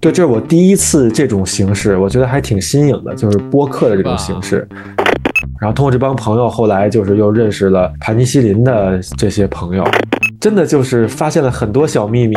[0.00, 4.66] 对，这是我第一次这种形式，我觉得还挺新颖的，就是播客的这种形式。
[5.60, 9.84] 然后通过这帮朋友，后来就是又认识了盘尼西林的这些朋友，
[10.40, 12.34] 真的就是发现了很多小秘密，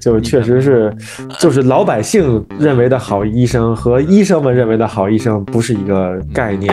[0.00, 0.96] 就是确实是，
[1.40, 6.72] 就是老百姓认为的好医生和医生们认为的好医生不是一个概念。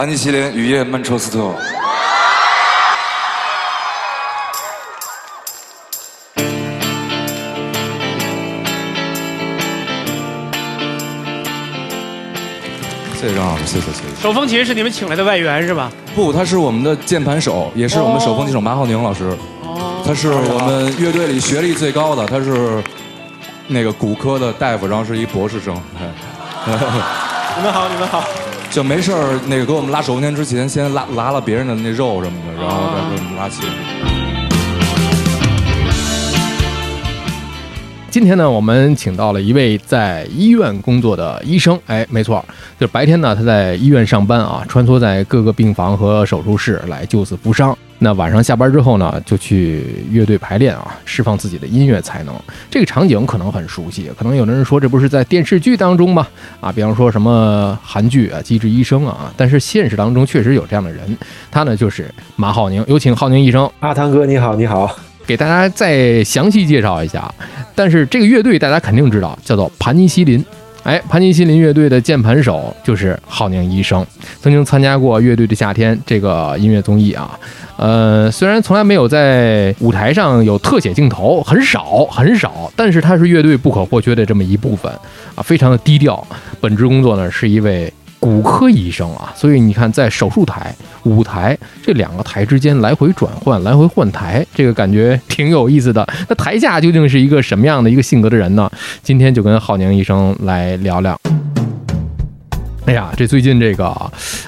[0.00, 1.54] 安妮西林、雨夜、曼彻斯特。
[13.12, 14.22] 谢谢张老师，谢谢谢谢。
[14.22, 15.92] 手风琴是你们请来的外援是吧？
[16.14, 19.36] 不，他是我们的键盘手，也是我们手风琴手马浩宁老师。
[19.64, 20.02] 哦。
[20.06, 22.82] 他是我们乐队里学历最高的，他是
[23.66, 25.74] 那个骨科的大夫，然后是一博士生。
[26.64, 28.24] 你们好，你们好。
[28.70, 33.68] 就没事儿，那个给我们拉手风琴之前，先拉拉了别人的那肉什么的，然后再给我们拉琴。
[38.10, 41.76] 今天呢，我们请到了一位在医院工作的医生。
[41.86, 42.44] 哎，没错，
[42.78, 47.76] 就是白天呢他在医院上班啊，穿梭在各个病房和手术室来救死扶伤。
[48.02, 52.34] 那晚上下班之后呢，就去乐队排练啊，释放自己的音乐才能。
[52.70, 56.26] 这个场景可能很熟悉，可能有的人说这不是在电视剧当中吗？
[56.62, 59.30] 啊，比方说什么韩剧啊，《机智医生》啊。
[59.36, 61.14] 但是现实当中确实有这样的人，
[61.50, 62.82] 他呢就是马浩宁。
[62.88, 63.70] 有请浩宁医生。
[63.80, 64.90] 阿汤哥，你好，你好，
[65.26, 67.30] 给大家再详细介绍一下。
[67.74, 70.42] 但是这个乐队大家肯定知道，叫做盘尼西林。
[70.82, 74.04] 哎，盘尼西林乐队的键盘手就是浩宁医生，
[74.40, 77.38] 曾经参加过《乐队的夏天》这个音乐综艺啊。
[77.76, 84.90] 呃，虽然从来没有在舞台上有特写镜头，很少很少，但是他是乐队不可或缺的这么一部分
[85.34, 86.26] 啊，非常的低调。
[86.60, 90.72] 本职工作呢是一位骨科医生啊，所以你看，在手术台、
[91.04, 96.06] 舞台这两个台之间来回转换、来回换台，这个感觉挺有意思的。
[96.28, 98.70] 那台下究竟是一个什么样的一个性格的人呢？
[99.02, 101.18] 今天就跟浩宁医生来聊聊。
[102.86, 103.94] 哎呀，这最近这个，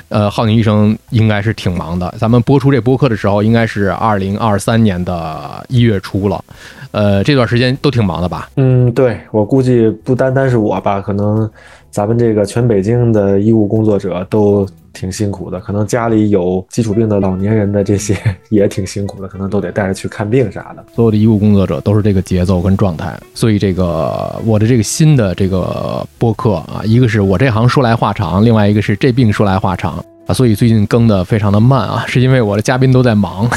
[0.09, 2.13] 呃，浩宁医生应该是挺忙的。
[2.19, 6.45] 咱们播出这播客的时候，应该是二零二三年的一月初了。
[6.91, 8.51] 呃，这段时间都挺忙的吧？
[8.57, 11.49] 嗯，对我估计不单单是我吧，可能
[11.93, 14.67] 咱们这个全北京的医务工作者都。
[14.95, 18.15] 挺辛苦的，可能家里有基础病的老年人的这些
[18.51, 20.85] 也挺辛苦的，可能都得带着去看病啥的。
[20.95, 33.49] 所有的医务工作者都是这个节奏跟状态，所以这个我的这个新的这个播客啊，一个是我这行说来话长，另外一个是这病说来话长啊，所以最近更的非常的慢啊，是因为我的嘉宾都在忙。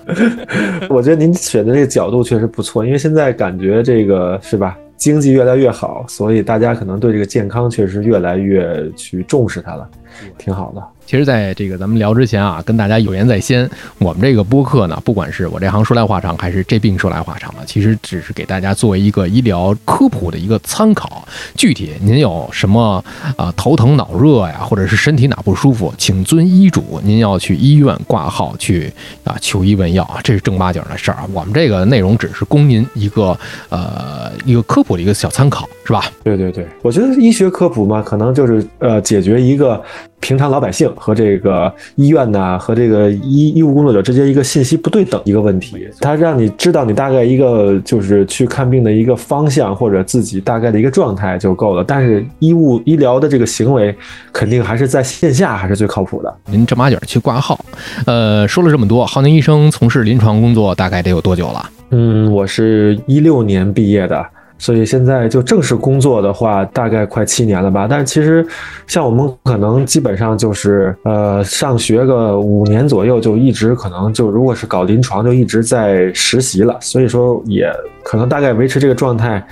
[0.90, 4.76] 我觉得您选的这个角度确实不错，因为现在感觉这个是吧？
[5.00, 9.88] 经济越来越好，所以大家可能对这个健康确实越来越去重视它了，
[10.36, 10.82] 挺好的。
[11.10, 21.26] 其实，在这个咱们聊之前啊，跟大家有言在先，我们这个播客呢，不管是我这行说来话长，还是这病说来话长呢，其实只是给大家作为一个医疗科普的一个参考。
[21.56, 23.04] 具体您有什么
[23.36, 28.88] 啊头疼脑热呀，或者是身体哪不舒服，请遵医嘱，您要去医院挂号去
[29.24, 31.28] 啊求医问药啊，这是正八经的事儿啊。
[31.32, 33.36] 我们这个内容只是供您一个
[33.68, 36.04] 呃一个科普的一个小参考，是吧？
[36.22, 39.82] 对对对，我觉得医学科普嘛，可能就是呃解决一个。
[40.20, 51.82] 平常老百姓和这个医院呐，和这个医医务工作者之间一个信息不对等一个问题，他让你知道你大概一个就是去看病的一个方向或者自己大概的一个状态就够了。
[51.82, 53.94] 但是医务医疗的这个行为，
[54.32, 56.32] 肯定还是在线下还是最靠谱的。
[56.46, 57.58] 您正八经去挂号，
[58.06, 61.70] 呃，说了这么多，浩宁医生从事临床工作大概得有多久了？
[61.90, 64.24] 嗯，我是一六年毕业的。
[64.60, 67.86] 所以现在就正式工作的话，大概快七年了吧。
[67.88, 68.46] 但是其实，
[68.86, 76.76] 像我们可能基本上就是呃上学个五年左右，就一直可能就如果是搞临床，就一直在实习了。
[76.80, 77.72] 所以说也
[78.04, 79.42] 可能大概维持这个状态，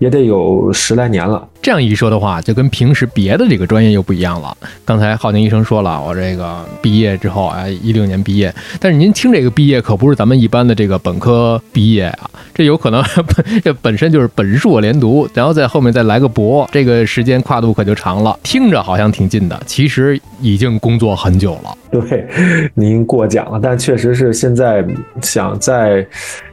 [0.00, 1.48] 也得有十来年了。
[1.66, 4.56] 这样一说的话，就跟平时别的这个专业又不一样了。
[4.84, 8.54] 刚才浩宁医生说了，我这个毕业之后，哎，一六年毕业。
[8.78, 13.02] 但是您听这个毕业可不是咱们一般的这个本科毕业啊，这有可能
[13.64, 14.56] 这本身就是本。
[14.56, 18.38] 硕连读，然后在后面再来个博，这个时间跨度可就长了。
[18.44, 21.76] 听着好像挺近的，其实已经工作很久了。
[21.90, 22.26] 对，
[22.74, 24.84] 您过奖了，但确实是现在
[25.22, 26.06] 想在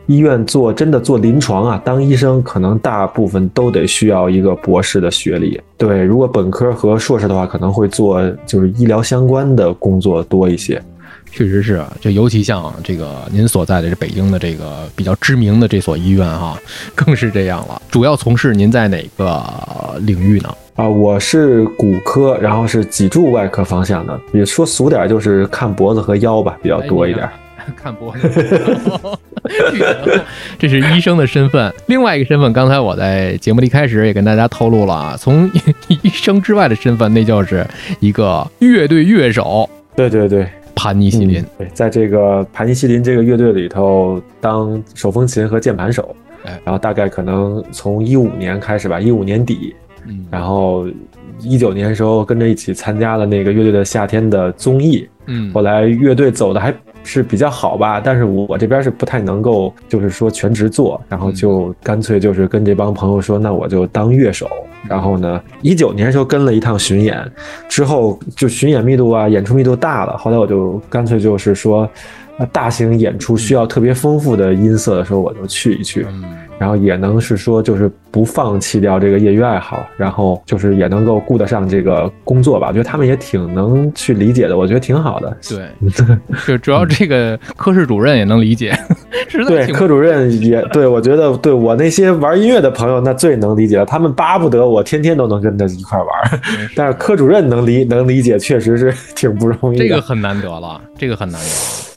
[0.06, 5.60] 医院做真的做临床啊，当医生可能大部分都得需要一个博士的学历。
[5.78, 10.82] 对，如果本科和硕士的话，可能会做就是医疗相关的工作多一些。
[11.36, 16.56] 确实是，就尤其像这个您所在的这北京的这个比较知名的这所医院哈，
[16.94, 17.82] 更是这样了。
[17.90, 19.44] 主要从事您在哪个
[20.02, 20.56] 领域呢？
[20.76, 27.28] 啊，我是骨科，然后是脊柱外科方向的，也说俗点就是看脖子和腰吧，比较多一点。
[27.78, 28.30] 看脖子，
[30.60, 31.74] 这是医生的身份。
[31.86, 35.50] 另外一个身份，刚才我在节目的一开始也跟大家透露了啊，从
[35.88, 37.66] 医生之外的身份，那就是
[38.00, 39.68] 一个乐队乐手。
[39.96, 40.46] 对对对。
[40.84, 46.14] 盘尼西林，对，在这个盘尼西林这个乐队里头当手风琴和键盘手，
[46.66, 49.74] 然后大概可能从一五年开始吧，一五年底，
[50.06, 50.26] 嗯。
[50.30, 50.86] 然后
[51.40, 64.50] 一九年时候跟着一起参加了那个乐队的夏天的综艺，嗯，后来乐队走的还是比较好吧，但是我这边是不太能够，就是说全职做，然后就干脆就是跟这帮朋友说，那我就当乐手。
[64.86, 67.18] 然后呢，一九年时候跟了一趟巡演，
[67.70, 70.18] 之后就巡演密度啊，演出密度大了。
[70.18, 71.90] 后来我就干脆就是说，
[72.52, 76.06] 大型演出需要特别丰富的音色的时候，我就去一去。
[76.60, 82.68] 然后也能是说，就是不放弃掉这个业余爱好，然后就是也能够顾得上这个工作吧。
[82.68, 85.36] 我觉得他们也挺能去理解的，我觉得挺好的。
[85.50, 85.68] 对，
[86.48, 88.78] 就主要这个科室主任也能理解，
[89.48, 93.86] 对，科主任也 对我觉得，对我那些玩音乐的朋友，那最能理解了。
[93.86, 96.42] 他们巴不得我天天都能跟他一块玩，
[96.76, 99.78] 但是科主任能理能理解，确实是 挺不容易。
[99.80, 101.93] 这个很难得了，这个很难得。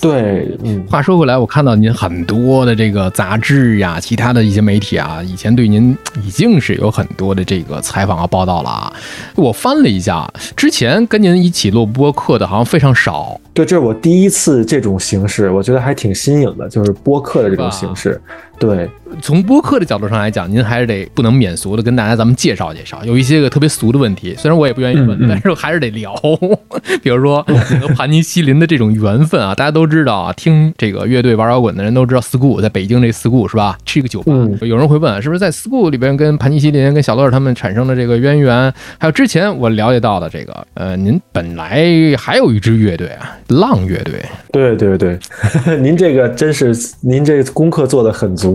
[0.00, 8.92] 对，嗯，话说回来，我看到您很多的这个杂志呀，其他的一些媒体啊，以前对您已经是有很多的这个采访和报道了啊。
[9.34, 13.40] 我翻了一下，之前跟您一起录播客的好像非常少。
[13.54, 18.20] 对，这是我第一次这种形式，我觉得还挺新颖的，就是播客的这种形式。
[18.62, 18.88] 对，
[19.20, 26.14] 从播客的角度上来讲，您还是得不能免俗的跟大家咱们介绍介绍，有一些个特别俗的问题，虽然我也不愿意问，但是还是得聊。
[27.02, 27.42] 比如说
[27.80, 33.76] 和盘尼西林的这种缘分啊，大家都知道啊，听这个乐队玩摇滚的人都知道，school 在北京这 school 是吧？
[33.84, 34.32] 是一个酒吧。
[34.60, 38.72] 有人会问，是不是在 school 里边跟盘尼西林、跟小乐他们产生的这个渊源？
[38.96, 41.84] 还有之前我了解到的这个，呃，您本来
[42.16, 44.24] 还有一支乐队啊，浪乐队。
[44.52, 45.18] 对对对，
[45.82, 48.51] 您这个真是您这功课做的很足。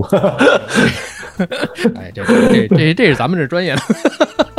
[1.95, 3.81] 哎，这这这这是咱们这专业的，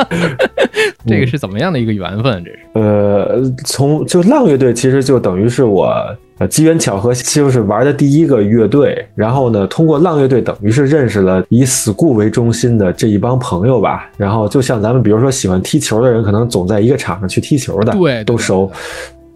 [1.07, 2.45] 这个是怎么样的一个缘分？
[2.45, 5.93] 这是呃，从就浪乐队其实就等于是我
[6.39, 9.05] 呃机缘巧合，就是玩的第一个乐队。
[9.17, 14.09] 然后呢，通过浪乐队，等于是认识了以 school 为中心的这一帮朋友吧。
[14.17, 18.71] 然后就像咱们比如说喜欢踢球的人，可能总在一个场上去踢球的，对，都熟。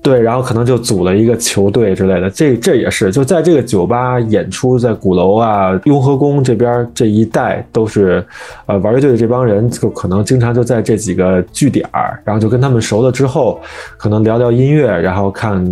[0.02, 8.24] 对，然后可能就组了一个球队之类的，这这也是就在这个酒吧演出，在鼓楼啊、雍和宫这边这一带都是，
[8.66, 13.60] 呃，玩乐队的这帮人就可能经常就在这几个据点儿，然后就跟他们熟了之后，
[13.96, 15.64] 可能聊聊音乐，然后看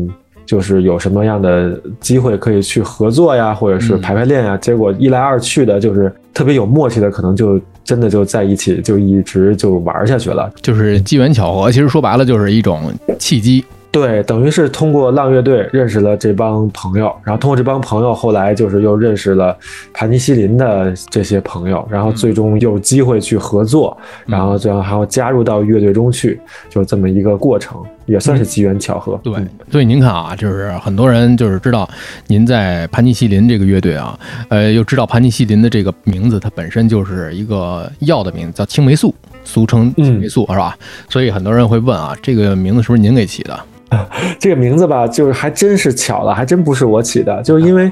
[0.46, 4.56] 就是有什么样的机会可以去合作呀，或者是排排练呀。
[4.58, 10.48] 结果一来二去的，就是特别有默契的，可能就真的就在一起，就一直就玩下去了。
[10.62, 12.80] 就是机缘巧合，其实说白了就是一种
[13.18, 13.64] 契机。
[13.92, 19.56] 对，等于是通过浪乐队认识了这帮朋友，然后通过这帮朋友，后来就是又认识了
[19.92, 29.18] 盘尼西林的这些朋友，然后最终有机会去合作，然后最后还要加入到乐队中去，就这么一个过程，也算是机缘巧合。
[29.22, 29.32] 对，
[29.70, 31.88] 所以您看啊，就是很多人就是知道
[32.26, 39.14] 您在盘尼西林这个乐队啊，呃，又知道盘尼西林的这个名字，它本身就是一个药的名字，叫青霉素，
[39.44, 40.76] 俗称青霉素，是吧？
[41.08, 43.60] 所以很多人会问啊，这个名字是不是您给起的？
[44.40, 47.90] 这个名字吧，就是还真是巧了，还真不是我起的，就是因为，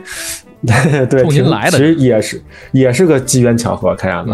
[1.08, 4.32] 对，您来的，其实也是也是个机缘巧合，看样子，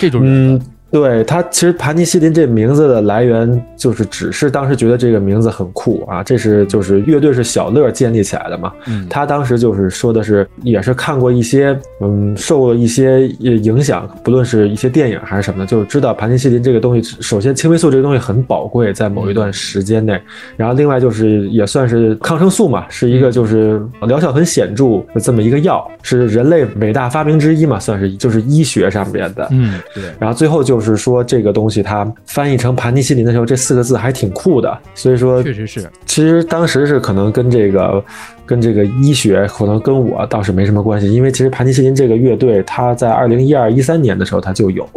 [0.00, 0.60] 这种嗯。
[0.90, 8.72] 对他，其实盘尼西林这名字的来源就是只是当时觉得这个名字很酷啊，这是就是乐队是小乐建立起来的嘛。
[9.08, 20.20] 他当时就是说的是，也是看过一些，嗯，受了一些影响，不论是一些电影还是什么的，就知道盘尼西林这个东西，首先青霉素这个东西很宝贵，在某一段时间内，
[20.56, 29.46] 然后另外就是也算是抗生素嘛，是一个就是疗效很显著的这么一个药，是人类伟大发明之一嘛，算是就是医学上边的。
[29.52, 30.02] 嗯，对。
[30.18, 30.79] 然后最后就。
[30.80, 35.88] 就是说这个东西它翻译成盘尼西林的时候，这四个字还挺酷的，所以说确实是。
[36.06, 38.02] 其实当时是可能跟这个
[38.46, 44.88] 跟这个医学可能跟我倒是没什么关系，因为其实盘尼西林这个乐队它在二零一二一三年的时候它就有，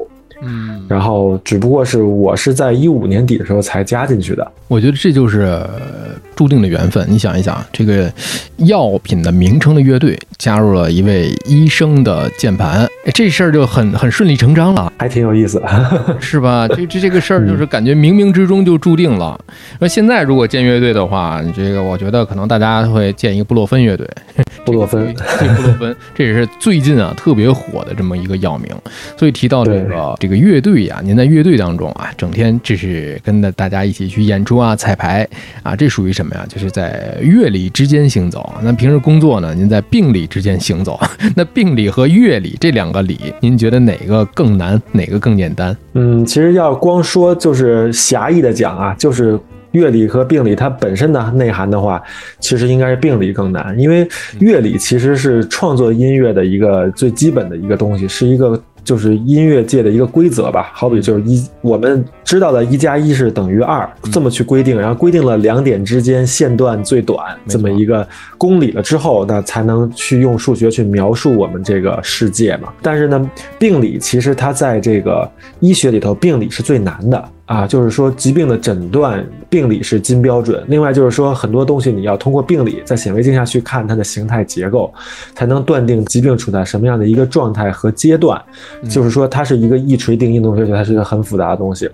[0.41, 4.51] 嗯，然后只不过是我是在一五年底的时候才加进去的。
[4.69, 5.61] 我觉得这就是
[6.35, 7.05] 注定的缘分。
[7.07, 8.11] 你想一想，这个
[8.57, 15.61] 药品的名称的乐队加入了一位医生的键盘，哎，这事儿就很很顺理成章了，还挺有意思，
[16.21, 16.67] 是吧？
[16.69, 19.39] 这这这个事儿就是感觉冥冥之中就注定了。
[19.79, 24.07] 那现在如果建乐队的话，这个我觉得可能大家会建一个布洛芬乐队。
[24.65, 28.69] 布洛芬，对布洛芬， 这也是最近啊特别火的这么一个药名。
[29.17, 35.27] 所以提到这个这个乐队呀，您在乐队当中啊，整天这是跟着大家一起去演出啊、彩排
[35.63, 36.45] 啊，这属于什么呀？
[36.47, 38.53] 就是在乐理之间行走。
[38.63, 40.97] 那平时工作呢，您在病理之间行走。
[41.35, 45.75] 那病理和乐理这两个理，您觉得哪个更难，哪个更简单？
[45.95, 49.37] 嗯，其实要光说就是狭义的讲啊，就是。
[49.73, 51.99] 乐理和病理它本身的内涵的话，
[52.39, 54.07] 其实应该是病理更难，因为
[54.39, 58.63] 乐理其实是创作音乐的一个最基本的一个东西，是一个。
[58.83, 72.73] 就是音乐界的一个规则吧，好比就是一我们知道的一加一是等于二，这么去规定，然后规定了两点之间线段最短这么一个公理了之后，那才能去用数学去描述我们这个世界嘛。
[72.81, 80.63] 但是呢，病理其实它在这个医学里头，病理是最难的啊，就是说疾病的诊断，病理是金标准。
[80.67, 84.93] 另外就是说很多东西你要通过病理在显微镜下去看它的形态结构，
[85.35, 88.41] 才能断定疾病处在什么样的一个状态和阶段。
[88.89, 91.89] 就是说，它是一个一锤定音的东西，它是一个很复杂的东西。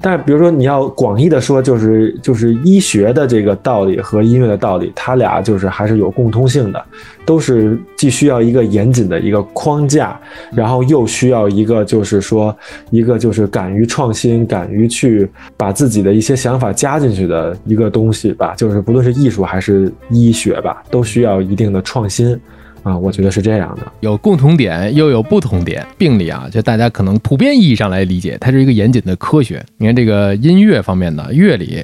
[0.00, 6.82] 但是，比如说你要广义的说，就是就是医学的这个道理和音乐的道理，它俩就是还是有共通性的，
[7.26, 10.18] 都是既需要一个严谨的一个框架，
[10.54, 12.56] 然后又需要一个就是说
[12.90, 18.54] 一个就是敢于创新、敢于去把自己的一些想法加进去的一个东西吧。
[18.56, 22.38] 就是不论是艺术还是医学吧，都需要一定的创新。
[22.84, 25.86] 啊，我觉得是这样的，有共同点又有不同点。
[25.96, 29.64] 病理啊，就大家可能普遍意义上来理解，它是一个严谨的科学。
[29.78, 31.82] 你看这个音乐方面的乐理，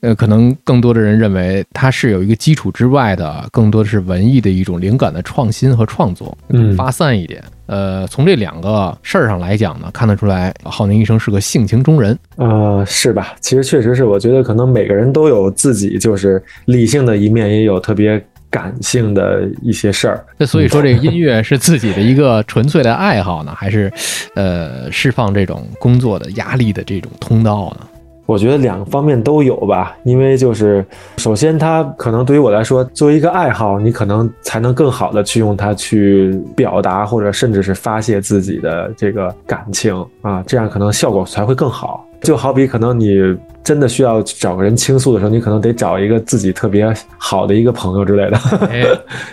[0.00, 7.42] 呃，可能更多的人认为它是有一个基础之外的，更多的是文艺的一种灵感的创新和创作，嗯，发散一点。
[7.66, 12.18] 呃，从这两个事儿上来讲呢，看得出来浩宁医生是个性情中人。
[12.36, 13.34] 呃，是吧？
[13.40, 18.22] 其实确实是，我觉得可能每个人都有自己就是理性的一面，也有特别。
[18.52, 23.88] 感性的一些事儿，那所以说这个音乐是自己的一个纯粹的爱好呢，还是
[24.34, 27.86] 呃释放这种工作的压力的这种通道呢？
[28.30, 42.06] 我觉得两个方面都有吧，因为就是首先它可能对于我来说，作为一个爱好，你可能才能更好的去用它去表达，或者甚至是发泄自己的这个感情啊，这样可能效果才会更好。
[42.22, 43.16] 就好比可能你
[43.64, 48.38] 真的需要找个人倾诉的时候，你可能得找一个自己特别好的一个朋友之类的。
[48.70, 48.86] 哎，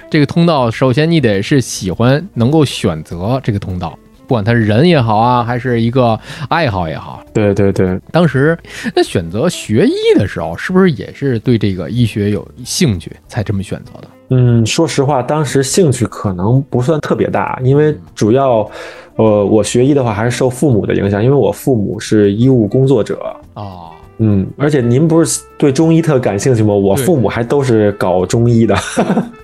[0.09, 3.95] 这个通道，首先你得是喜欢，能够选择这个通道，
[4.27, 6.19] 不管他是人也好啊，还是一个
[6.49, 7.23] 爱好也好。
[7.33, 8.57] 对对对，当时
[8.93, 14.07] 那选择学医的时候，是不是也是对这个医学有兴趣才这么选择的？
[14.29, 18.69] 嗯，说实话，当时兴趣可能不算特别大，因为主要。
[19.15, 23.89] 呃，我学医的话还是受父母的影响，因为我父母是医务工作者啊。
[24.19, 26.73] 嗯，而且您不是对中医特感兴趣吗？
[26.73, 28.75] 我父母还都是搞中医的。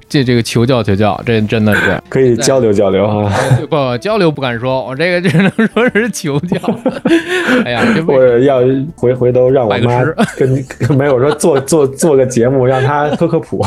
[0.09, 3.33] 这这个求教求教，这真的是 可以交流交流啊！
[3.67, 6.57] 不交流不敢说，我这个只能说是求教。
[7.65, 8.59] 哎呀，我要
[8.95, 10.03] 回回头让我妈
[10.37, 10.63] 跟
[10.95, 13.65] 没有说做做做个节目，让他科科普。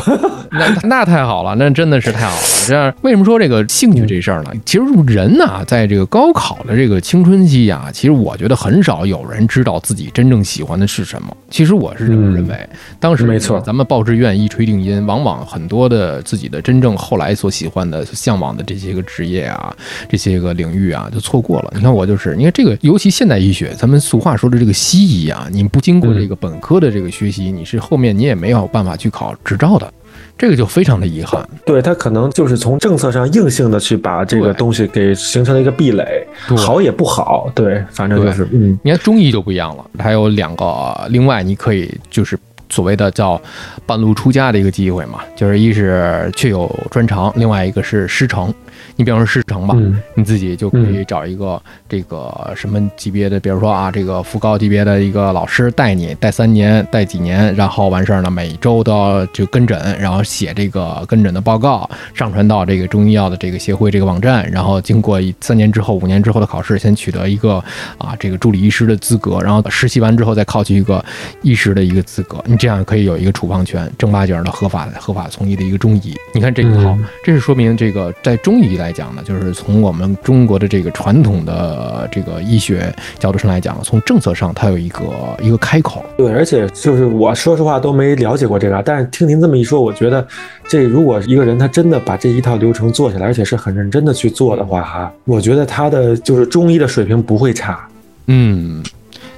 [0.51, 2.41] 那那太好了，那真的是太好了。
[2.65, 4.51] 这样为什么说这个兴趣这事儿呢？
[4.65, 11.35] 其实人呐，在这个高考的这个青春期啊，其实我觉得很少有人知道自己真正喜欢的是什么。
[11.49, 12.69] 其实我是这么认为，
[13.01, 19.75] 当时没错，咱们报志愿一锤定音，往往很多的自自己的真正后来所喜欢的、向往的这些个职业啊，
[20.07, 21.73] 这些个领域啊，就错过了。
[21.73, 29.91] 你看我就是，你看这个，尤其现代医学，咱们俗话说的这个西医啊，你不经过这个本科的这个学习，你是后面你也没有办法去考执照的，
[30.37, 31.47] 这个就非常的遗憾。
[31.65, 37.51] 对他可能就是从政策上硬性的去把这个东西给形成了一个壁垒，好也不好。
[37.55, 42.37] 对，反正就是，嗯，你看中医就不一样了，还有两个，另外你可以就是。
[42.69, 43.41] 所谓的叫
[43.85, 48.53] 半路出家的一个机会嘛，就是一是确有专长，另外一个是师承。
[48.97, 49.75] 你比方说师承吧，
[50.15, 67.63] 你自己就可以找一个这个什么级别的，比如说啊，这个副高级别的一个老师带你带三年，带几年，然后完事儿呢，每周都要就跟诊，然后写这个跟诊的报告，上传到这个中医药的这个协会这个网站，然后经过三年之后、五年之后的考试，先取得一个
[67.97, 71.03] 啊这个助理医师的资格，然后实习完之后再考取一个
[71.41, 76.15] 医师的一个资格，你这样可以有一个处方权，正八经的合法合法从医的一个中医。
[76.33, 78.67] 你看这个好，这是说明这个在中医。
[78.67, 85.03] 理来讲呢，就是从我们中国的这个传统的这个医学角度上来讲，从政策上它有一个
[85.41, 86.05] 一个开口。
[86.17, 90.25] 对，而且就是我说实话都没了解过这个，但是听您这么一说，我觉得
[90.69, 97.85] 这如果一个人他真的把这一套流程做下来，而且是很认真的去做的话，哈，我觉得他的就是中医的水平不会差。
[98.27, 98.81] 嗯。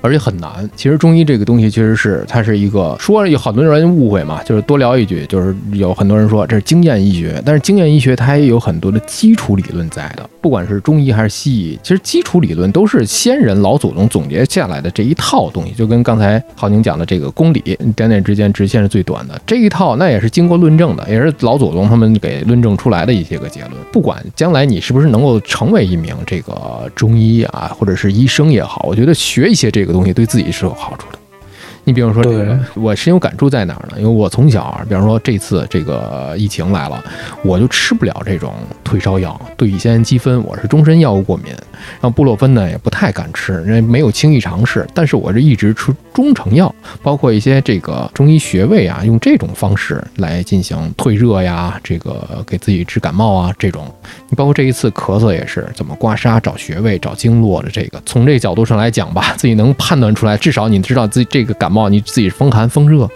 [0.01, 0.69] 而且很难。
[0.75, 10.29] 其实中医这个东西，其实是它是一个说有很多人误会嘛，就是多聊一句，就是有很多人说这是经验医学，但是经验医学它也有很多的基础理论在的。
[10.41, 17.59] 不管是中医还是西医，其实基础理论都是先人老祖宗总结下来的这一套东西，就跟刚才郝宁讲的这个公理，
[17.95, 23.73] 点点之间直线是最短的这一套，那也是经过论证的，也是老祖宗他们给论证出来的一些个结论。
[23.91, 31.19] 不管将来你是不是能够成为一名这个中医啊，或者是医生也好，我觉得学一些这个东西对自己是有好处的。
[31.85, 33.95] 你比方说这个，我深有感触在哪儿呢？
[33.97, 37.03] 因为我从小啊，比方说这次这个疫情来了，
[37.43, 38.53] 我就吃不了这种
[38.83, 41.51] 退烧药，对乙酰氨基酚我是终身药物过敏，
[41.93, 44.87] 然后布洛芬呢也不太敢吃，因为没有轻易尝试。
[44.93, 53.93] 但是我是一直吃中成药，包括一些这个中医穴位啊，用这种方式来进行退热呀，这个给自己治感冒啊这种。
[54.29, 61.89] 你包括这一次咳嗽也是怎么刮痧、找穴位、找经络的这个，从这个角度上来讲吧，自己能判断出来，至少你知道自己这个感冒。
[61.89, 63.09] 你自己风寒风热，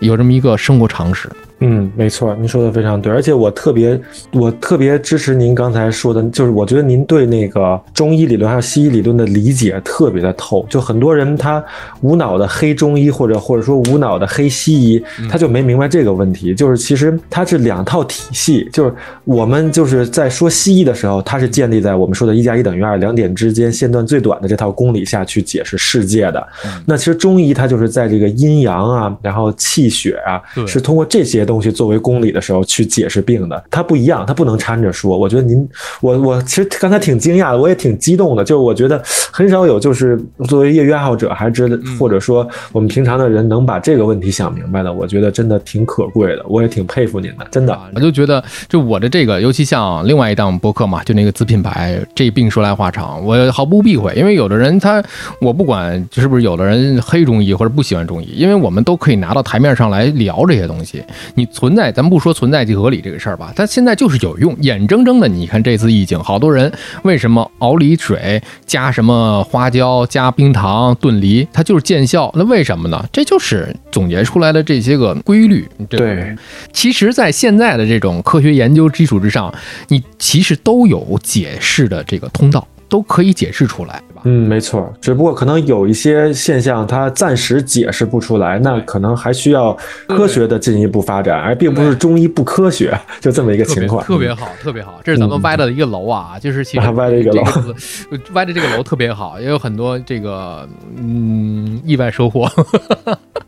[0.00, 1.30] 有这么一个生活常识。
[1.62, 4.00] 嗯，没错，您说的非常对，而且我特别，
[4.32, 10.64] 我特别支持您刚才说的，就是我觉得您对那个中医理论还有西医理论的理解特别的透。
[10.70, 11.62] 就很多人他
[12.00, 18.66] 无脑的黑中医，或者或者说无脑的黑西医，他就没明白这个问题，就是其实它是两套体系。
[18.72, 26.42] 就是我们就是在说西医的时候，它是建立在我们说的一加一等于二两点之间线段最短的这套公理下去解释世界的。
[26.86, 31.46] 那其实中医它就是在这个阴阳啊，然后气血啊，是通过这些。
[31.50, 35.18] 东西作为公理的时候去解释病的，它不一样，它不能掺着说。
[35.18, 35.68] 我觉得您，
[36.00, 39.02] 我我其实刚才挺惊讶的，我也挺激动的，就是我觉得
[39.32, 40.16] 很少有就是
[40.46, 47.76] 作为业余爱好者，还知或者说我们平常的人能把这个问题想明白的，我觉得真的挺可贵的，我也挺佩服您的，真的。
[47.94, 55.02] 我就觉得，就我的这个，尤其像另外一档博客嘛，就那个子品牌，这病说来话长，我毫不避讳，因为有的人他，
[55.40, 61.02] 我不管是不是有的人黑中医或者不喜欢中医，因为我们都可以拿到台面上来聊这些东西。
[61.40, 66.70] 你存在，咱不说存在即合理这个事儿吧，它现在就是有用，眼睁睁的，你看这次疫情，好多人
[67.02, 73.02] 为什么熬梨水加什么花椒加冰糖炖梨，它就是见效，那为什么呢？
[73.10, 75.66] 这就是总结出来的这些个规律。
[75.88, 76.36] 对，
[76.74, 79.50] 其实，在现在的这种科学研究基础之上，
[79.88, 82.68] 你其实都有解释的这个通道。
[82.90, 84.24] 都可以解释出来，对吧？
[84.24, 84.92] 嗯，没错。
[85.00, 94.04] 只不过可能有一些现象，它暂时解释不出来，那可能还需要科学的进一步发展，而并不是中医不科学，就这么一个情况。
[94.04, 95.00] 特别好，特别好。
[95.02, 97.42] 这是咱们歪的一个楼啊，就是其实歪的一个楼，
[98.32, 102.48] 歪的这个楼特别好，也有很多这个嗯意外收获。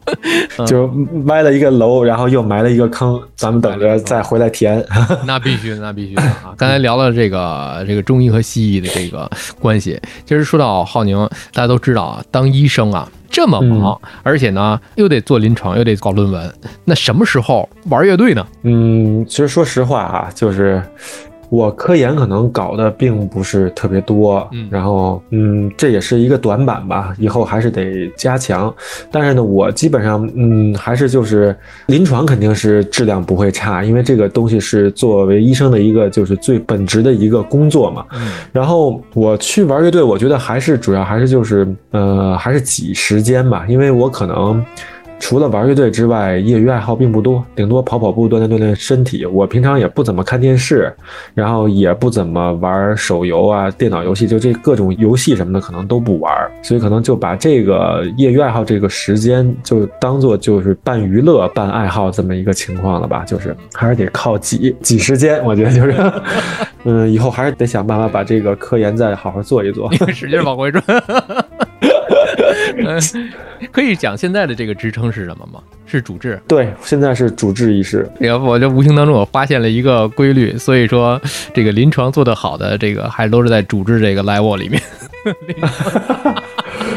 [0.67, 0.91] 就
[1.27, 4.85] 歪了一个楼，然后又埋了一个坑，咱们等着再回来填。
[5.25, 6.53] 那必须，那必须的啊！
[6.57, 9.31] 刚才聊了这个这个中医和西医的这个
[9.61, 11.17] 关系，其实说到浩宁，
[11.53, 18.47] 大家都知道啊，当医生啊这么忙，而且呢又得做临床，又得搞论文，那什么时候玩乐队呢？
[18.63, 20.83] 嗯，其实说实话啊，就是。
[21.53, 28.75] 我科研可能搞的并不是特别多，嗯，然后嗯，这也是一个短板吧，以后还是得加强。
[29.11, 31.55] 但是呢，我基本上嗯，还是就是
[31.89, 38.07] 临床肯定是质量不会差，因为这个东西是作为医生的一个就是最本职的一个工作嘛。
[38.15, 44.65] 嗯，然后我去玩乐队，我觉得还是主要还是就是呃，还是挤时间吧，因为我可能。
[45.23, 49.25] 除了玩乐队之外，业余爱好并不多，顶多跑跑步、锻炼锻炼身体。
[49.25, 50.93] 我平常也不怎么看电视，
[51.33, 65.41] 然后也不怎么玩手游啊、电脑游戏，就这各种游戏什么的可能都不玩，所以可能就把这个业余爱好这个时间就当做就是半娱乐半爱好这么一个情况了吧，就是还是得靠挤挤时间。
[65.45, 65.95] 我觉得就是，
[66.83, 70.83] 嗯，以后还是得想办法把这个科研再好好做一做， 使劲往回转。
[73.71, 75.61] 可以讲现在的这个职称是什么吗？
[75.87, 76.41] 是主治。
[76.49, 78.09] 对，现在是主治医师。
[78.21, 81.21] 要不我这无形当中我发现了一个规律，所以说
[81.55, 84.83] 这个临床做得好的这个还都是在主治这个 level 里面。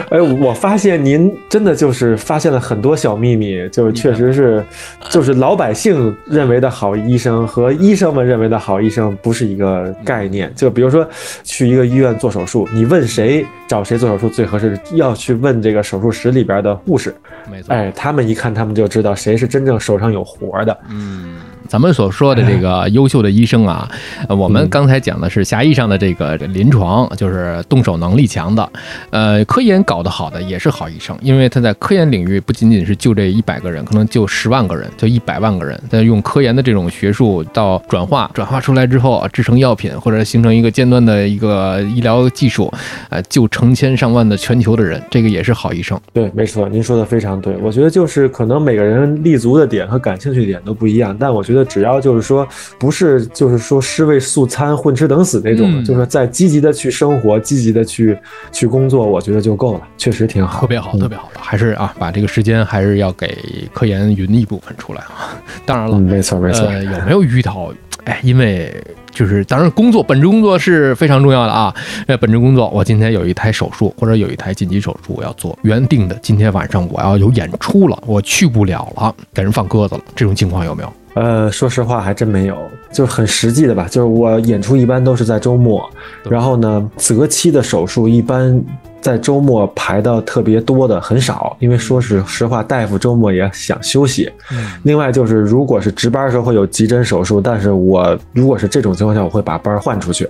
[0.10, 4.64] 哎，我发现您真的就是发现了很多小秘密，就是确实是，
[5.10, 10.52] 就是老百姓认为的好医生和医生们认为的好医生不是一个概念。
[10.56, 11.08] 就比如说
[11.44, 17.14] 去一个医院做手术，你问谁找谁做手术最合适，要去问这个手术室里边的护士。
[17.50, 20.78] 没错，哎，他们一看他们就知道谁是真正手上有活的。
[20.90, 21.38] 嗯。
[21.68, 23.90] 咱们所说的这个 优秀的医生啊，
[24.28, 28.70] 呃我们刚才讲的是狭义上的这个临床，就是动手能力强的，
[29.10, 42.72] 呃，科研搞得好的也是好医生，因为他在科研领域不仅仅是就这一百个人，可能就十万个人，就一百万个人，但用科研的这种学术到转化，转化出来之后啊制成药品，或者形成一个尖端的一个医疗技术，
[43.10, 46.00] 呃，救成千上万的全球的人，这个也是好医生。
[46.14, 47.56] 对，没错，您说的非常对。
[47.62, 52.46] 我觉得就是可能每个人立足的点和感兴趣点都不一样，但我觉得只要就是说
[52.78, 58.18] 不是就是说尸位素餐、混吃等死那种，嗯就是在积极的去生活、积极的去
[58.52, 63.38] 去工作，我觉得就够了，确实挺好，特别好，嗯特别好的，还是啊，把这个时间还是要给
[63.74, 65.38] 科研匀一部分出来啊。
[65.66, 66.66] 当然了，嗯，没错没错。
[66.66, 67.72] 呃，有没有遇到？
[68.06, 68.72] 哎，因为
[69.10, 71.74] 就是当然工作本职工作是非常重要的啊。
[72.06, 80.94] 那，本职工作，我今天有一台手术或者有一台紧急手术我要做，原定的今天晚上我要有演出了，我去不了了，给人放鸽子了，这种情况有没有？
[81.16, 82.56] 呃，说实话还真没有，
[82.92, 83.88] 就是很实际的吧。
[83.90, 85.90] 就是我演出一般都是在周末，
[86.30, 88.62] 然后呢，择期的手术一般
[89.02, 94.32] 在周末排的特别多的很少，因为说是实话，大夫周末也想休息。
[94.52, 100.30] 嗯，另外就是，如果是值班的时候会有急诊手术，但是我如果是这种情况下，我会把班儿换出去。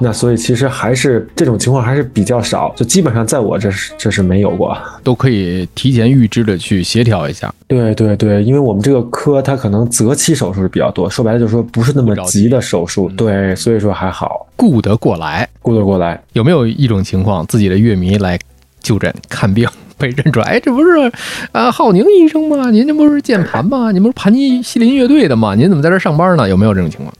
[0.00, 4.76] 那所以其实还是这种情况还是比较少，就基本上在我这是这是没有过。
[5.02, 7.52] 都可以提前预知的去协调一下。
[7.66, 16.20] 对对对，因为我们这个科它可能择期手术是比较多，说白了就是说不是那么急的手术，对，所以说还好顾得过来，顾得过来。
[16.32, 18.38] 有没有一种情况，自己的乐迷来
[18.80, 20.46] 就诊看病被认出来？
[20.46, 21.10] 哎，这不是
[21.52, 22.70] 啊浩宁医生吗？
[22.70, 23.90] 您这不是键盘吗？
[23.92, 25.54] 您不是盘尼西林乐队的吗？
[25.54, 26.48] 您怎么在这上班呢？
[26.48, 27.12] 有没有这种情况？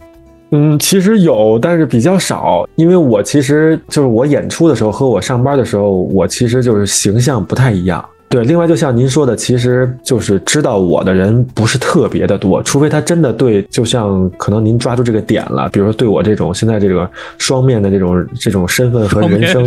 [0.52, 8.04] 嗯，其实有，但是比较少，因为我其实就是我演出的时候和我上班的时候，我其实就是形象不太一样。
[8.28, 19.64] 对，另外就像您说的，其实就是知道我的人不是特别的多，除非他真的对，就像可能您抓住这个点了，比如说对我这种现在这个双面的这种这种身份和人生，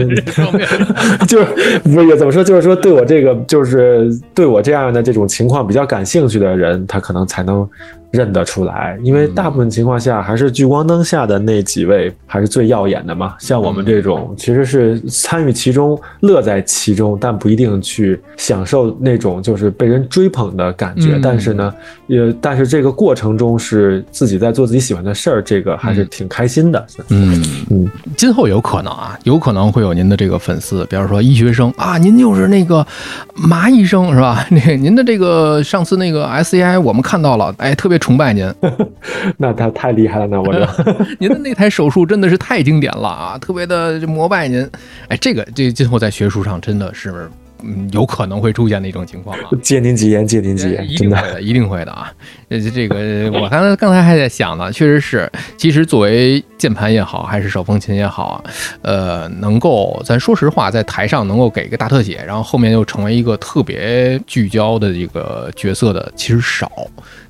[1.27, 7.69] 就是不是怎么说，就是说对我这个就是对我这样的这种情况比较感兴趣的人，他可能才能
[8.15, 13.35] 认得出来，因为大部分情况下还是聚光灯下的那几位还是最耀眼的嘛。
[13.39, 21.17] 像我们这种其实是参与其中、乐在其中，但不一定去享受那种就是被人追捧的感觉。
[21.17, 21.73] 嗯但是呢，
[22.07, 26.85] 也但是这个过程中是自己在做自己喜欢的事儿，这个还是挺开心的。
[27.09, 32.85] 嗯嗯，今后有可能啊，有可能会有您的这个粉丝，比方说医学生啊，您就是那个
[33.33, 34.45] 麻医生是吧？
[34.51, 38.47] 那您的这个上次那个 SCI 我们看到了，哎，特别崇拜您，
[39.35, 40.63] 那他太厉害了，那我这。
[41.17, 44.61] 您的那台手术真的是太经典了啊，特别的膜拜您。
[45.07, 47.27] 哎，这个这今后在学术上真的是。
[47.63, 52.11] 嗯，有可能会出现的一种情况啊， 借您吉言，借您吉言，真的一定会的，一定会的啊！
[52.49, 58.43] 呃，这个我刚才刚才还在想呢，确实是，其实作为键盘也好，还是手风琴也好啊，
[58.81, 66.69] 呃，能够咱说实话，在台上能够给一个大特写，然后后面又成为一个特别聚焦的一个角色的，其实少，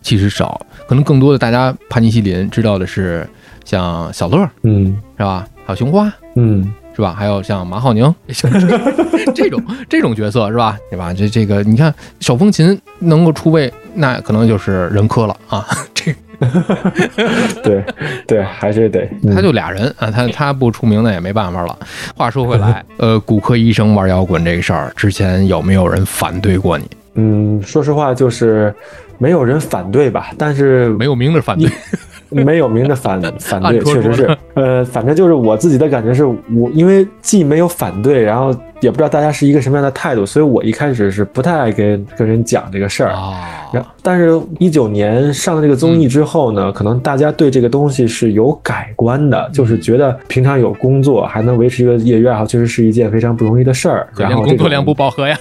[0.01, 3.27] 其实少，可能更多的大家盘尼西林知道的是
[3.63, 5.47] 像小乐，嗯，是吧？
[5.65, 6.73] 还有熊花，嗯。
[6.95, 7.13] 是吧？
[7.13, 8.13] 还有像马浩宁
[9.35, 10.77] 这种这种角色是吧？
[10.89, 11.13] 对吧？
[11.13, 15.65] 这这个你看手风琴能够出位，那可能就是人科了啊。
[15.93, 16.15] 这
[17.63, 17.83] 对
[18.27, 21.77] 对，还是得 他就俩人啊，他他不出名那也没办法了。
[22.15, 26.85] 话说回来，呃，骨科医生玩摇滚这个事儿，之前有没有人反对过你？
[27.15, 28.73] 嗯，说实话就是
[29.17, 31.69] 没有人反对吧，但是没有明着反对。
[32.29, 43.11] 没有明着反 反对，确实是，呃，反正就是我自己的感觉是我，因为既没有反对，然后也不知道大家是一个什么样的态度，所以我一开始是不太爱跟跟人讲这个事儿。
[43.11, 54.07] 啊然后，但是，一九年上了这个综艺之后呢，可能大家对这个东西是有改观的，就是觉得平常有工作还能维持一个业余爱好，确实是一件非常不容易的事儿。
[54.15, 55.37] 然后工作量不饱和呀，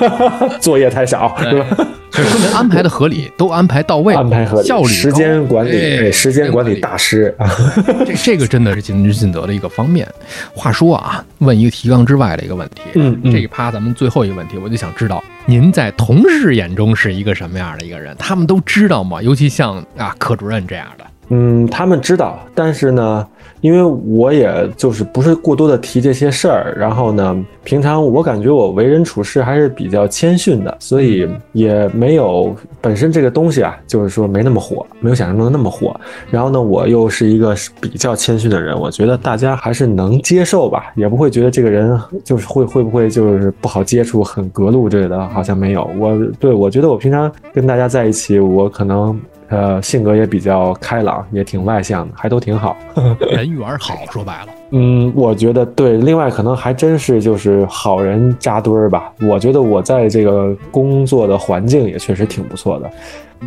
[0.60, 1.88] 作业太少，是吧？
[2.10, 7.48] 就说明安排的合理，都安排到位，安排合理，效率时间管理，时间管理大师啊。
[8.04, 10.06] 这这个真的是尽职尽责的一个方面。
[10.54, 18.14] 话说啊，问一个提纲之外的一个问题，嗯嗯这一趴咱们最后一个问题，我就想知道您在同事眼中是一个什么样的一个人？
[18.18, 19.22] 他们都知道吗？
[19.22, 23.26] 尤其像啊科主任这样的，嗯，他们知道，但是呢，
[23.60, 35.94] 因为我也就是不是过多的提这些事儿，然后呢，平常我感觉我为人处事还是比较谦逊的，所以也没有本身这个东西啊，就是说没那么火，没有想象中的那么火。
[36.32, 45.88] 然后呢，我又是一个比较谦逊的人，我觉得大家还是能接受吧，也不会觉得这个人就是会会不会就是不好接触、很隔路之类的，好像没有。
[45.96, 49.16] 我对我觉得我平常跟大家在一起，我可能。
[49.50, 52.76] 呃，性格也比较开朗，也挺外向的，还都挺好。
[53.20, 54.59] 人缘好，说白了。
[54.70, 55.96] 嗯，我觉得对。
[55.98, 59.12] 另外，可能还真是就是好人扎堆儿吧。
[59.20, 62.90] 我觉得我在这个工作的环境也确实挺不错的。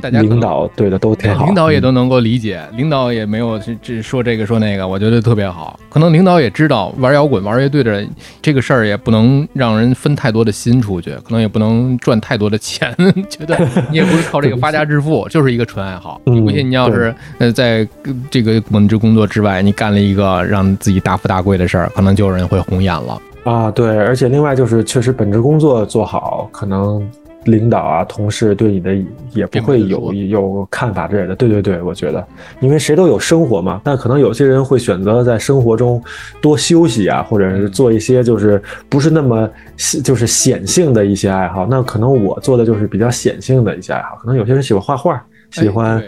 [0.02, 5.80] 大家领导对的都挺好，领导也都能够理解，领导也没有这说这个说那个，我觉得特别好。
[5.88, 8.10] 可能领导也知道玩摇滚、玩乐队的人
[8.42, 12.92] 这个事儿也不能让人分太多的心出去，可能也不能赚太多的钱，
[13.30, 13.56] 觉得
[13.92, 16.20] 你也不是靠这个发家致富，就是一个纯爱好。
[16.26, 17.88] 你不信，你要是呃在
[18.32, 23.72] 这个本职工作之外，你干了一个让自己大富大贵的事儿，可能就有人会红眼了啊。
[23.72, 27.06] 对，而且另外就是确实本职工作做好，可能。
[27.46, 28.96] 领导啊，同事对你的
[29.34, 31.36] 也不会有有看法之类的。
[31.36, 32.26] 对对对，我觉得，
[32.62, 33.82] 因为谁都有生活嘛。
[33.84, 36.02] 但可能有些人会选择在生活中
[36.42, 39.50] 多休息啊，或者是做一些就是不是那么
[40.02, 41.68] 就是显性的一些爱好。
[41.70, 44.16] 那可能我做的就是比较显性的一些爱好。
[44.22, 45.22] 可能有些人喜欢画画，
[45.52, 46.02] 喜欢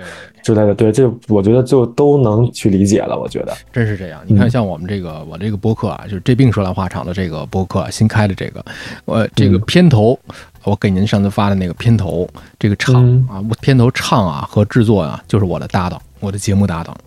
[0.45, 0.75] 之类的。
[0.75, 3.17] 对，这我觉得就都能去理解了。
[3.19, 4.21] 我觉得真是这样。
[4.27, 8.63] 你看，像我们这个我这个播客啊，就是这病说来话长的这个播客新开的这个，
[9.05, 10.17] 我这个片头。
[10.63, 12.27] 我给您上次发的那个片头，
[12.57, 12.95] 这个唱
[13.27, 16.97] 啊，片头唱啊和制作啊，就是我的搭档，我的节目搭档。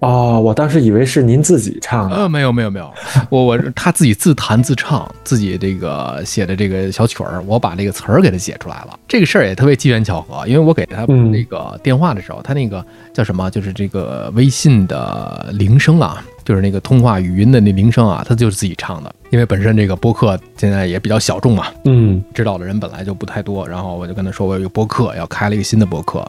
[0.00, 2.16] 哦，我当时以为是您自己唱的。
[2.16, 2.88] 呃，没有没有没有，
[3.30, 8.98] 我我他自己自弹自唱，自己这个写的这个小曲儿，我把这个词儿给他写出来了。
[9.08, 16.24] 这个事儿也特别机缘巧合，因为我给他那个电话的时候，他那个叫什么，就是这个微信的铃声啊。
[16.48, 19.14] 就是那个通话语音的那铃声啊，他就是自己唱的。
[19.28, 23.68] 因为本身这个播客现在也比较小众嘛，嗯，知道的人本来就不太多。
[23.68, 26.20] 然后我就跟他说，我有一个播客要开了一个新的播客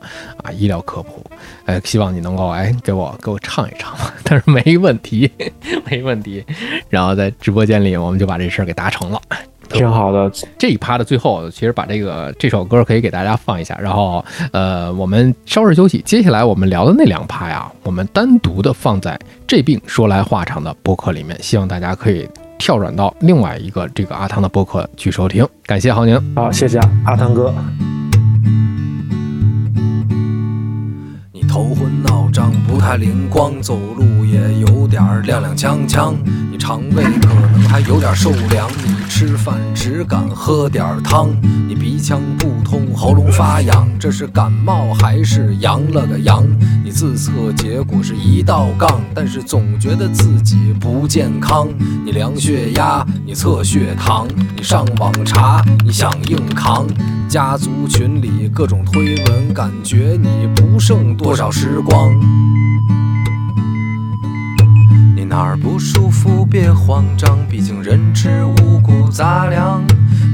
[0.43, 1.25] 啊，医疗科普，
[1.63, 3.95] 哎，希望你能够哎给我给我唱一唱。
[4.25, 5.31] 他说没问题，
[5.89, 6.43] 没问题。
[6.89, 9.21] 然后在直播间里，我们就把这事儿给达成了。
[9.69, 16.01] 挺好的，这一趴的最后，其实把这个这首歌可以给大家放一下，然后呃，我们稍事休息。
[16.05, 22.27] 接下来我们聊的那两趴呀，我们单独的放在这病说来话长的播客里面，希望大家可以
[22.57, 25.47] 跳转到另外一个这个阿汤的播客去收听。
[25.65, 27.53] 感谢豪宁，好，谢谢阿汤哥。
[31.59, 36.13] 头昏脑胀，不太灵光，走路也有点踉踉跄跄，
[36.49, 38.69] 你肠胃可能还有点受凉。
[38.85, 38.95] 你。
[39.09, 41.35] 吃饭只敢喝点汤，
[41.67, 46.45] 你鼻腔不通，喉咙发痒，这是感冒还是阳了个阳？
[46.85, 51.67] 你自测结果是一道杠，但是总觉得自己不健康。
[52.05, 56.87] 你量血压，你测血糖，你上网查，你想硬扛。
[57.27, 62.11] 家族群里各种推文，感觉你不剩多少时光。
[65.15, 69.83] 你哪儿不舒服别慌张，毕竟人吃五谷杂粮。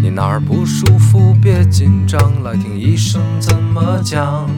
[0.01, 4.49] 你哪儿不舒服别紧张，来听医生怎么讲。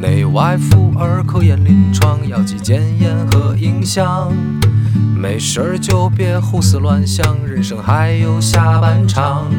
[0.00, 4.32] 内外妇儿科研临床，药剂检验和影像。
[5.16, 9.50] 没事儿就别胡思乱想，人生还有下半场。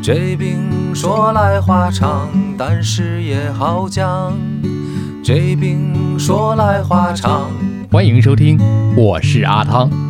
[0.00, 4.32] 这病说来话长，但是也好讲。
[5.28, 7.50] 这病说来话长。
[7.92, 8.58] 欢迎收听，
[8.96, 10.07] 我是阿汤。